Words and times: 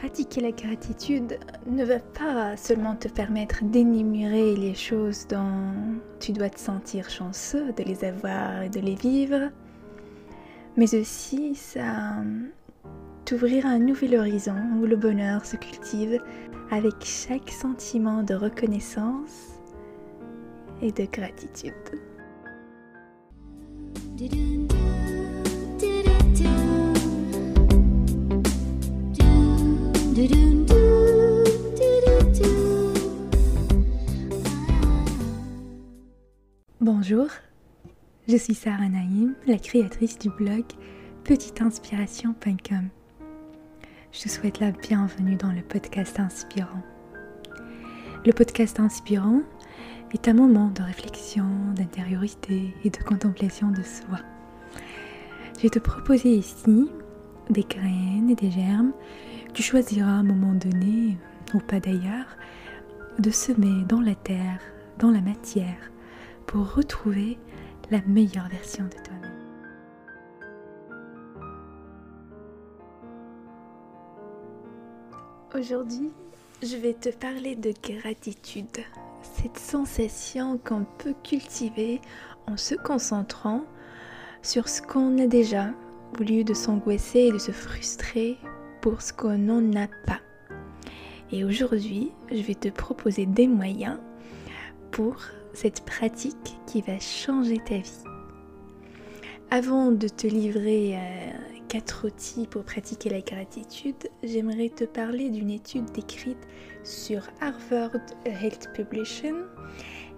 Pratiquer 0.00 0.40
la 0.40 0.50
gratitude 0.50 1.38
ne 1.66 1.84
va 1.84 2.00
pas 2.00 2.56
seulement 2.56 2.96
te 2.96 3.06
permettre 3.06 3.64
d'énumérer 3.64 4.56
les 4.56 4.74
choses 4.74 5.26
dont 5.28 6.00
tu 6.18 6.32
dois 6.32 6.50
te 6.50 6.58
sentir 6.58 7.08
chanceux 7.08 7.72
de 7.72 7.82
les 7.84 8.04
avoir 8.04 8.62
et 8.62 8.68
de 8.68 8.80
les 8.80 8.96
vivre, 8.96 9.50
mais 10.76 10.94
aussi 10.94 11.54
ça 11.54 12.16
t'ouvrira 13.24 13.68
un 13.68 13.78
nouvel 13.78 14.16
horizon 14.16 14.56
où 14.80 14.86
le 14.86 14.96
bonheur 14.96 15.46
se 15.46 15.56
cultive 15.56 16.20
avec 16.70 16.94
chaque 17.00 17.50
sentiment 17.50 18.24
de 18.24 18.34
reconnaissance 18.34 19.60
et 20.82 20.90
de 20.90 21.04
gratitude. 21.04 21.72
Bonjour, 36.84 37.28
je 38.28 38.36
suis 38.36 38.52
Sarah 38.52 38.90
Naïm, 38.90 39.34
la 39.46 39.56
créatrice 39.56 40.18
du 40.18 40.28
blog 40.28 40.64
petiteinspiration.com. 41.24 42.90
Je 44.12 44.20
te 44.20 44.28
souhaite 44.28 44.60
la 44.60 44.70
bienvenue 44.70 45.36
dans 45.36 45.50
le 45.50 45.62
podcast 45.62 46.20
inspirant. 46.20 46.82
Le 48.26 48.32
podcast 48.34 48.80
inspirant 48.80 49.40
est 50.12 50.28
un 50.28 50.34
moment 50.34 50.68
de 50.68 50.82
réflexion, 50.82 51.46
d'intériorité 51.74 52.74
et 52.84 52.90
de 52.90 53.02
contemplation 53.02 53.70
de 53.70 53.82
soi. 53.82 54.18
Je 55.56 55.62
vais 55.62 55.70
te 55.70 55.78
proposer 55.78 56.34
ici 56.34 56.90
des 57.48 57.64
graines 57.64 58.28
et 58.28 58.36
des 58.36 58.50
germes. 58.50 58.92
Tu 59.54 59.62
choisiras 59.62 60.10
à 60.10 60.16
un 60.16 60.22
moment 60.22 60.52
donné, 60.52 61.16
ou 61.54 61.60
pas 61.60 61.80
d'ailleurs, 61.80 62.36
de 63.18 63.30
semer 63.30 63.86
dans 63.88 64.02
la 64.02 64.14
terre, 64.14 64.60
dans 64.98 65.10
la 65.10 65.22
matière, 65.22 65.90
pour 66.46 66.74
retrouver 66.74 67.38
la 67.90 68.00
meilleure 68.06 68.48
version 68.48 68.84
de 68.84 69.02
toi-même. 69.02 69.30
Aujourd'hui, 75.54 76.10
je 76.62 76.76
vais 76.76 76.94
te 76.94 77.10
parler 77.10 77.56
de 77.56 77.72
gratitude, 77.82 78.78
cette 79.22 79.58
sensation 79.58 80.58
qu'on 80.58 80.84
peut 80.98 81.14
cultiver 81.22 82.00
en 82.46 82.56
se 82.56 82.74
concentrant 82.74 83.64
sur 84.42 84.68
ce 84.68 84.82
qu'on 84.82 85.18
a 85.18 85.26
déjà, 85.26 85.70
au 86.18 86.22
lieu 86.22 86.44
de 86.44 86.54
s'angoisser 86.54 87.20
et 87.20 87.32
de 87.32 87.38
se 87.38 87.52
frustrer 87.52 88.36
pour 88.80 89.00
ce 89.00 89.12
qu'on 89.12 89.38
n'en 89.38 89.80
a 89.80 89.88
pas. 90.06 90.20
Et 91.32 91.44
aujourd'hui, 91.44 92.12
je 92.30 92.42
vais 92.42 92.54
te 92.54 92.68
proposer 92.68 93.26
des 93.26 93.46
moyens 93.46 93.98
pour 94.90 95.16
cette 95.54 95.84
pratique 95.84 96.56
qui 96.66 96.82
va 96.82 96.98
changer 96.98 97.58
ta 97.64 97.76
vie. 97.76 98.04
Avant 99.50 99.92
de 99.92 100.08
te 100.08 100.26
livrer 100.26 100.96
euh, 100.96 100.98
quatre 101.68 102.06
outils 102.06 102.46
pour 102.46 102.64
pratiquer 102.64 103.10
la 103.10 103.20
gratitude, 103.20 104.08
j'aimerais 104.22 104.70
te 104.70 104.84
parler 104.84 105.30
d'une 105.30 105.50
étude 105.50 105.90
décrite 105.92 106.46
sur 106.82 107.22
Harvard 107.40 107.96
Health 108.24 108.68
Publication. 108.74 109.36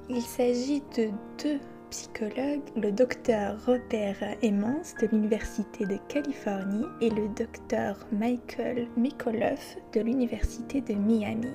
Il 0.09 0.23
s'agit 0.23 0.83
de 0.97 1.09
deux 1.43 1.59
psychologues, 1.91 2.63
le 2.77 2.91
docteur 2.91 3.57
Robert 3.65 4.37
Emmons 4.43 4.83
de 5.01 5.07
l'Université 5.07 5.87
de 5.87 5.99
Californie 6.09 6.87
et 7.01 7.11
le 7.11 7.29
docteur 7.29 7.97
Michael 8.13 8.89
Mikoloff 8.97 9.77
de 9.93 10.01
l'Université 10.01 10.81
de 10.81 10.95
Miami 10.95 11.55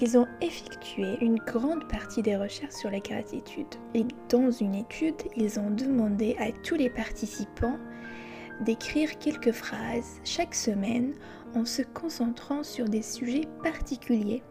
ils 0.00 0.16
ont 0.16 0.26
effectué 0.40 1.18
une 1.20 1.38
grande 1.38 1.88
partie 1.88 2.22
des 2.22 2.36
recherches 2.36 2.74
sur 2.74 2.90
la 2.90 3.00
gratitude. 3.00 3.66
Et 3.94 4.04
dans 4.28 4.50
une 4.50 4.74
étude, 4.74 5.16
ils 5.36 5.58
ont 5.58 5.70
demandé 5.70 6.36
à 6.38 6.52
tous 6.52 6.76
les 6.76 6.90
participants 6.90 7.78
d'écrire 8.60 9.18
quelques 9.18 9.52
phrases 9.52 10.20
chaque 10.24 10.54
semaine 10.54 11.14
en 11.54 11.64
se 11.64 11.82
concentrant 11.82 12.62
sur 12.62 12.88
des 12.88 13.02
sujets 13.02 13.48
particuliers. 13.62 14.42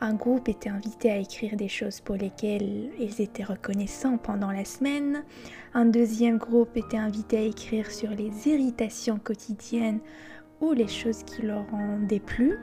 Un 0.00 0.14
groupe 0.14 0.48
était 0.48 0.70
invité 0.70 1.10
à 1.10 1.18
écrire 1.18 1.56
des 1.56 1.68
choses 1.68 2.00
pour 2.00 2.16
lesquelles 2.16 2.90
ils 2.98 3.20
étaient 3.20 3.44
reconnaissants 3.44 4.18
pendant 4.18 4.50
la 4.50 4.64
semaine. 4.64 5.24
Un 5.72 5.86
deuxième 5.86 6.38
groupe 6.38 6.76
était 6.76 6.96
invité 6.96 7.38
à 7.38 7.42
écrire 7.42 7.90
sur 7.90 8.10
les 8.10 8.48
irritations 8.48 9.18
quotidiennes 9.18 10.00
ou 10.60 10.72
les 10.72 10.88
choses 10.88 11.22
qui 11.22 11.42
leur 11.42 11.64
ont 11.72 11.98
déplu 12.00 12.58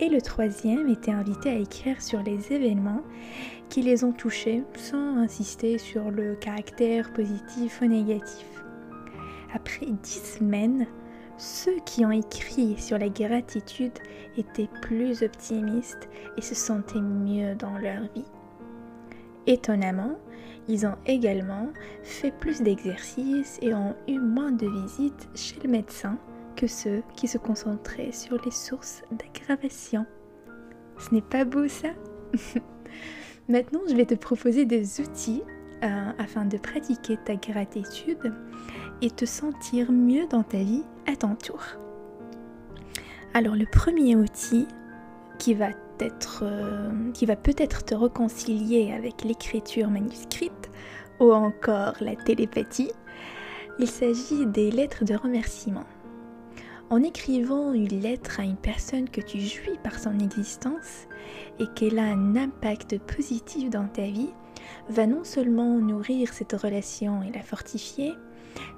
et 0.00 0.08
le 0.08 0.20
troisième 0.20 0.88
était 0.88 1.10
invité 1.10 1.50
à 1.50 1.58
écrire 1.58 2.02
sur 2.02 2.22
les 2.22 2.52
événements 2.52 3.02
qui 3.68 3.82
les 3.82 4.04
ont 4.04 4.12
touchés 4.12 4.62
sans 4.74 5.16
insister 5.16 5.78
sur 5.78 6.10
le 6.10 6.34
caractère 6.34 7.12
positif 7.12 7.80
ou 7.82 7.86
négatif. 7.86 8.46
Après 9.54 9.86
dix 9.86 10.36
semaines, 10.38 10.86
ceux 11.38 11.78
qui 11.84 12.04
ont 12.04 12.10
écrit 12.10 12.76
sur 12.78 12.98
la 12.98 13.08
gratitude 13.08 13.98
étaient 14.36 14.70
plus 14.82 15.22
optimistes 15.22 16.08
et 16.36 16.42
se 16.42 16.54
sentaient 16.54 17.00
mieux 17.00 17.54
dans 17.54 17.76
leur 17.78 18.02
vie. 18.14 18.24
Étonnamment, 19.46 20.16
ils 20.68 20.86
ont 20.86 20.96
également 21.06 21.68
fait 22.02 22.32
plus 22.32 22.60
d'exercices 22.60 23.58
et 23.62 23.72
ont 23.72 23.94
eu 24.08 24.18
moins 24.18 24.50
de 24.50 24.66
visites 24.66 25.28
chez 25.34 25.56
le 25.62 25.70
médecin 25.70 26.18
que 26.56 26.66
ceux 26.66 27.02
qui 27.14 27.28
se 27.28 27.38
concentraient 27.38 28.12
sur 28.12 28.42
les 28.44 28.50
sources 28.50 29.02
d'aggravation. 29.12 30.06
Ce 30.98 31.14
n'est 31.14 31.22
pas 31.22 31.44
beau 31.44 31.68
ça? 31.68 31.90
Maintenant, 33.48 33.82
je 33.88 33.94
vais 33.94 34.06
te 34.06 34.14
proposer 34.14 34.64
des 34.64 35.00
outils 35.00 35.42
euh, 35.84 36.10
afin 36.18 36.44
de 36.46 36.56
pratiquer 36.56 37.18
ta 37.24 37.36
gratitude 37.36 38.32
et 39.02 39.10
te 39.10 39.24
sentir 39.24 39.92
mieux 39.92 40.26
dans 40.26 40.42
ta 40.42 40.58
vie 40.58 40.84
à 41.06 41.14
ton 41.14 41.36
tour. 41.36 41.62
Alors 43.34 43.54
le 43.54 43.66
premier 43.66 44.16
outil 44.16 44.66
qui 45.38 45.54
va 45.54 45.68
euh, 46.42 47.12
qui 47.12 47.24
va 47.24 47.36
peut-être 47.36 47.84
te 47.84 47.94
réconcilier 47.94 48.92
avec 48.92 49.24
l'écriture 49.24 49.88
manuscrite 49.88 50.70
ou 51.20 51.32
encore 51.32 51.94
la 52.00 52.14
télépathie, 52.16 52.92
il 53.78 53.88
s'agit 53.88 54.44
des 54.46 54.70
lettres 54.70 55.04
de 55.04 55.14
remerciement. 55.14 55.84
En 56.88 57.02
écrivant 57.02 57.72
une 57.72 58.00
lettre 58.00 58.38
à 58.38 58.44
une 58.44 58.56
personne 58.56 59.10
que 59.10 59.20
tu 59.20 59.40
jouis 59.40 59.76
par 59.82 59.98
son 59.98 60.20
existence 60.20 61.08
et 61.58 61.66
qu'elle 61.74 61.98
a 61.98 62.04
un 62.04 62.36
impact 62.36 62.98
positif 62.98 63.70
dans 63.70 63.88
ta 63.88 64.06
vie, 64.06 64.30
va 64.88 65.08
non 65.08 65.24
seulement 65.24 65.78
nourrir 65.78 66.32
cette 66.32 66.52
relation 66.52 67.24
et 67.24 67.32
la 67.32 67.42
fortifier, 67.42 68.14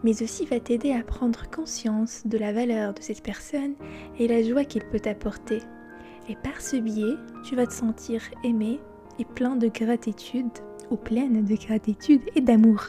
mais 0.05 0.23
aussi 0.23 0.47
va 0.47 0.59
t'aider 0.59 0.93
à 0.93 1.03
prendre 1.03 1.51
conscience 1.51 2.23
de 2.25 2.39
la 2.39 2.53
valeur 2.53 2.95
de 2.95 3.03
cette 3.03 3.23
personne 3.23 3.75
et 4.19 4.27
la 4.27 4.43
joie 4.43 4.65
qu'il 4.65 4.85
peut 4.85 5.01
t'apporter. 5.01 5.59
Et 6.31 6.37
par 6.37 6.63
ce 6.63 6.77
biais, 6.77 7.17
tu 7.45 7.57
vas 7.57 7.67
te 7.67 7.75
sentir 7.75 8.23
aimé 8.43 8.81
et 9.19 9.27
plein 9.27 9.57
de 9.57 9.69
gratitude 9.69 10.49
ou 10.91 10.97
pleine 10.97 11.45
de 11.45 11.55
gratitude 11.57 12.23
et 12.35 12.41
d'amour. 12.41 12.87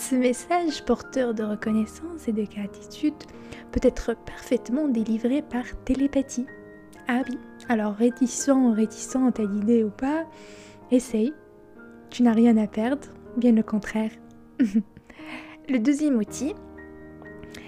Ce 0.00 0.14
message 0.14 0.82
porteur 0.86 1.34
de 1.34 1.42
reconnaissance 1.42 2.26
et 2.26 2.32
de 2.32 2.44
gratitude 2.44 3.22
peut 3.70 3.80
être 3.82 4.16
parfaitement 4.24 4.88
délivré 4.88 5.42
par 5.42 5.64
télépathie. 5.84 6.46
Ah 7.06 7.20
oui, 7.28 7.38
alors 7.68 7.92
réticent 7.96 8.48
ou 8.48 8.72
réticente 8.72 9.38
à 9.38 9.42
l'idée 9.42 9.84
ou 9.84 9.90
pas, 9.90 10.24
essaye. 10.90 11.34
Tu 12.08 12.22
n'as 12.22 12.32
rien 12.32 12.56
à 12.56 12.66
perdre, 12.66 13.08
bien 13.36 13.54
au 13.58 13.62
contraire. 13.62 14.10
le 15.68 15.78
deuxième 15.78 16.16
outil, 16.16 16.54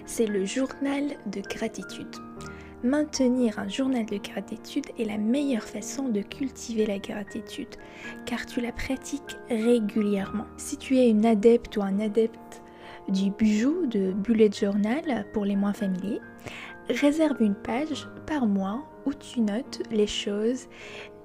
c'est 0.07 0.27
le 0.27 0.47
journal 0.47 1.09
de 1.27 1.43
gratitude. 1.43 2.17
Maintenir 2.85 3.61
un 3.61 3.69
journal 3.69 4.05
de 4.07 4.17
gratitude 4.17 4.87
est 4.99 5.05
la 5.05 5.17
meilleure 5.17 5.63
façon 5.63 6.09
de 6.09 6.21
cultiver 6.21 6.85
la 6.85 6.99
gratitude, 6.99 7.77
car 8.27 8.45
tu 8.45 8.61
la 8.61 8.73
pratiques 8.73 9.37
régulièrement. 9.49 10.47
Si 10.57 10.77
tu 10.77 10.99
es 10.99 11.09
une 11.09 11.25
adepte 11.25 11.77
ou 11.77 11.83
un 11.83 12.01
adepte 12.01 12.61
du 13.09 13.31
bijou 13.31 13.87
de 13.87 14.11
bullet 14.13 14.51
journal 14.51 15.27
pour 15.33 15.45
les 15.45 15.55
moins 15.55 15.73
familiers, 15.73 16.21
réserve 16.89 17.41
une 17.41 17.55
page 17.55 18.09
par 18.27 18.47
mois 18.47 18.83
où 19.07 19.15
tu 19.15 19.43
notes 19.43 19.83
les 19.93 20.09
choses 20.09 20.67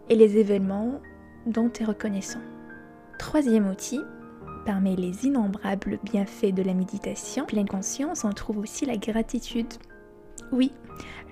et 0.10 0.16
les 0.16 0.38
événements 0.38 1.02
dont 1.48 1.70
tu 1.70 1.82
es 1.82 1.86
reconnaissant. 1.86 2.42
Troisième 3.18 3.68
outil, 3.68 4.02
parmi 4.68 4.96
les 4.96 5.26
innombrables 5.26 5.98
bienfaits 6.04 6.54
de 6.54 6.62
la 6.62 6.76
méditation, 6.76 7.46
pleine 7.46 7.68
conscience, 7.68 8.26
on 8.26 8.32
trouve 8.32 8.60
aussi 8.60 8.86
la 8.86 8.98
gratitude. 8.98 9.74
Oui, 10.52 10.72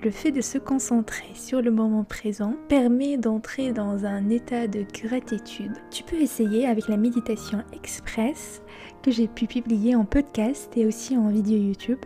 le 0.02 0.10
fait 0.10 0.30
de 0.30 0.40
se 0.40 0.58
concentrer 0.58 1.28
sur 1.34 1.62
le 1.62 1.70
moment 1.70 2.04
présent 2.04 2.54
permet 2.68 3.16
d'entrer 3.16 3.72
dans 3.72 4.04
un 4.04 4.28
état 4.30 4.66
de 4.66 4.84
gratitude. 5.02 5.72
Tu 5.90 6.02
peux 6.04 6.16
essayer 6.16 6.66
avec 6.66 6.88
la 6.88 6.96
méditation 6.96 7.62
express 7.72 8.62
que 9.02 9.10
j'ai 9.10 9.28
pu 9.28 9.46
publier 9.46 9.94
en 9.96 10.04
podcast 10.04 10.76
et 10.76 10.86
aussi 10.86 11.16
en 11.16 11.28
vidéo 11.28 11.58
YouTube 11.58 12.04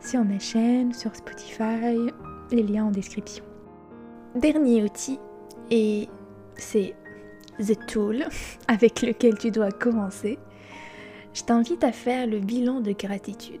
sur 0.00 0.24
ma 0.24 0.38
chaîne, 0.38 0.92
sur 0.92 1.14
Spotify 1.14 1.96
les 2.50 2.62
liens 2.62 2.86
en 2.86 2.90
description. 2.90 3.44
Dernier 4.34 4.84
outil, 4.84 5.18
et 5.70 6.08
c'est 6.56 6.94
The 7.58 7.86
Tool 7.86 8.24
avec 8.68 9.02
lequel 9.02 9.36
tu 9.38 9.50
dois 9.50 9.70
commencer. 9.70 10.38
Je 11.34 11.42
t'invite 11.42 11.84
à 11.84 11.92
faire 11.92 12.26
le 12.26 12.38
bilan 12.38 12.80
de 12.80 12.92
gratitude. 12.92 13.60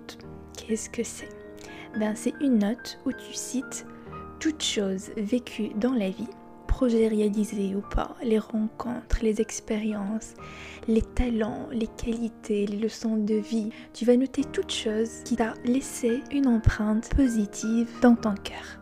Qu'est-ce 0.56 0.88
que 0.88 1.02
c'est? 1.02 1.35
Ben, 1.98 2.14
C'est 2.14 2.34
une 2.40 2.58
note 2.58 2.98
où 3.06 3.12
tu 3.12 3.32
cites 3.32 3.86
toutes 4.38 4.62
choses 4.62 5.10
vécues 5.16 5.70
dans 5.76 5.94
la 5.94 6.10
vie, 6.10 6.28
projets 6.66 7.08
réalisés 7.08 7.74
ou 7.74 7.80
pas, 7.80 8.16
les 8.22 8.38
rencontres, 8.38 9.18
les 9.22 9.40
expériences, 9.40 10.34
les 10.88 11.02
talents, 11.02 11.68
les 11.72 11.86
qualités, 11.86 12.66
les 12.66 12.76
leçons 12.76 13.16
de 13.16 13.34
vie. 13.34 13.70
Tu 13.94 14.04
vas 14.04 14.16
noter 14.16 14.44
toutes 14.44 14.72
choses 14.72 15.22
qui 15.24 15.36
t'a 15.36 15.54
laissé 15.64 16.20
une 16.30 16.46
empreinte 16.46 17.08
positive 17.14 17.88
dans 18.02 18.14
ton 18.14 18.34
cœur. 18.34 18.78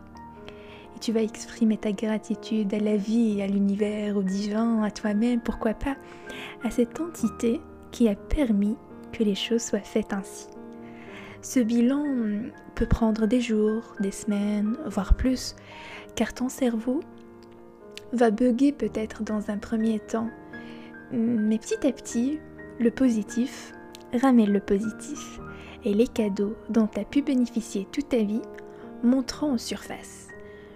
Et 0.95 0.99
tu 0.99 1.11
vas 1.11 1.21
exprimer 1.21 1.77
ta 1.77 1.91
gratitude 1.91 2.73
à 2.73 2.79
la 2.79 2.97
vie, 2.97 3.41
à 3.41 3.47
l'univers, 3.47 4.17
au 4.17 4.23
divin, 4.23 4.83
à 4.83 4.91
toi-même, 4.91 5.41
pourquoi 5.41 5.73
pas, 5.73 5.95
à 6.63 6.71
cette 6.71 6.99
entité 6.99 7.61
qui 7.91 8.09
a 8.09 8.15
permis 8.15 8.75
que 9.13 9.23
les 9.23 9.35
choses 9.35 9.61
soient 9.61 9.79
faites 9.79 10.11
ainsi. 10.11 10.47
Ce 11.45 11.59
bilan 11.59 12.03
peut 12.73 12.87
prendre 12.87 13.27
des 13.27 13.39
jours, 13.39 13.93
des 13.99 14.09
semaines, 14.09 14.75
voire 14.87 15.13
plus, 15.13 15.55
car 16.15 16.33
ton 16.33 16.49
cerveau 16.49 17.01
va 18.13 18.31
bugger 18.31 18.71
peut-être 18.71 19.21
dans 19.21 19.51
un 19.51 19.59
premier 19.59 19.99
temps, 19.99 20.31
mais 21.11 21.59
petit 21.59 21.85
à 21.85 21.91
petit, 21.91 22.39
le 22.79 22.89
positif 22.89 23.73
ramène 24.19 24.51
le 24.51 24.59
positif 24.59 25.39
et 25.83 25.93
les 25.93 26.07
cadeaux 26.07 26.55
dont 26.69 26.87
tu 26.87 26.99
as 26.99 27.05
pu 27.05 27.21
bénéficier 27.21 27.87
toute 27.91 28.09
ta 28.09 28.23
vie 28.23 28.41
monteront 29.03 29.51
en 29.51 29.57
surface. 29.59 30.29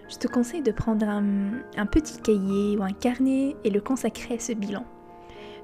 Je 0.08 0.18
te 0.18 0.28
conseille 0.28 0.62
de 0.62 0.72
prendre 0.72 1.10
un, 1.10 1.64
un 1.78 1.86
petit 1.88 2.22
cahier 2.22 2.78
ou 2.78 2.84
un 2.84 2.94
carnet 2.94 3.56
et 3.64 3.72
le 3.72 3.82
consacrer 3.82 4.36
à 4.36 4.40
ce 4.40 4.54
bilan. 4.54 4.86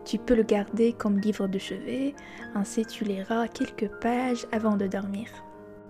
Tu 0.06 0.20
peux 0.20 0.36
le 0.36 0.44
garder 0.44 0.94
comme 0.94 1.20
livre 1.20 1.48
de 1.48 1.58
chevet, 1.58 2.14
ainsi 2.54 2.86
tu 2.86 3.04
liras 3.04 3.48
quelques 3.48 3.90
pages 4.00 4.46
avant 4.52 4.78
de 4.78 4.86
dormir. 4.86 5.28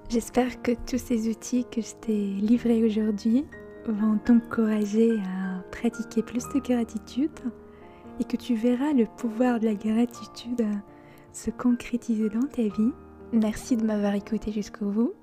J'espère 0.09 0.61
que 0.61 0.71
tous 0.89 0.97
ces 0.97 1.29
outils 1.29 1.65
que 1.69 1.81
je 1.81 1.93
t'ai 1.95 2.13
livrés 2.13 2.83
aujourd'hui 2.83 3.45
vont 3.87 4.17
t'encourager 4.17 5.19
à 5.19 5.61
pratiquer 5.71 6.23
plus 6.23 6.47
de 6.53 6.59
gratitude 6.59 7.39
et 8.19 8.23
que 8.23 8.37
tu 8.37 8.55
verras 8.55 8.93
le 8.93 9.05
pouvoir 9.17 9.59
de 9.59 9.65
la 9.65 9.75
gratitude 9.75 10.65
se 11.33 11.51
concrétiser 11.51 12.29
dans 12.29 12.47
ta 12.47 12.63
vie. 12.63 12.93
Merci 13.33 13.75
de 13.75 13.83
m'avoir 13.83 14.15
écouté 14.15 14.53
jusqu'au 14.53 14.85
bout. 14.85 15.13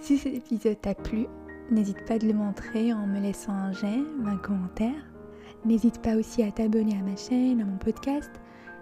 Si 0.00 0.18
cet 0.18 0.34
épisode 0.34 0.80
t'a 0.80 0.94
plu, 0.94 1.26
n'hésite 1.70 2.04
pas 2.06 2.18
de 2.18 2.26
le 2.26 2.34
montrer 2.34 2.92
en 2.92 3.06
me 3.06 3.20
laissant 3.20 3.52
un 3.52 3.72
j'aime, 3.72 4.26
un 4.26 4.36
commentaire. 4.36 5.11
N'hésite 5.64 6.00
pas 6.02 6.16
aussi 6.16 6.42
à 6.42 6.50
t'abonner 6.50 6.96
à 6.98 7.02
ma 7.02 7.16
chaîne, 7.16 7.60
à 7.60 7.64
mon 7.64 7.76
podcast, 7.76 8.30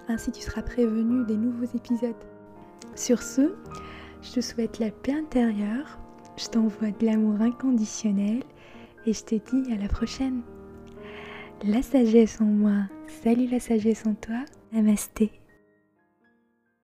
ainsi 0.08 0.32
tu 0.32 0.40
seras 0.40 0.62
prévenu 0.62 1.24
des 1.26 1.36
nouveaux 1.36 1.76
épisodes. 1.76 2.14
Sur 2.94 3.22
ce, 3.22 3.54
je 4.22 4.32
te 4.32 4.40
souhaite 4.40 4.78
la 4.78 4.90
paix 4.90 5.12
intérieure, 5.12 5.98
je 6.36 6.46
t'envoie 6.46 6.90
de 6.90 7.06
l'amour 7.06 7.40
inconditionnel 7.40 8.42
et 9.06 9.12
je 9.12 9.24
te 9.24 9.34
dis 9.34 9.72
à 9.72 9.76
la 9.76 9.88
prochaine. 9.88 10.42
La 11.64 11.82
sagesse 11.82 12.40
en 12.40 12.46
moi, 12.46 12.84
salut 13.22 13.46
la 13.46 13.60
sagesse 13.60 14.06
en 14.06 14.14
toi, 14.14 14.44
namasté. 14.72 15.39